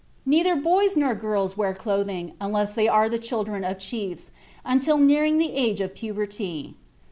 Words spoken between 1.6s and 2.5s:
clothing